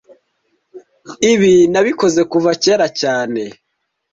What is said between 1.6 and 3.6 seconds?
nabikoze kuva kera cyane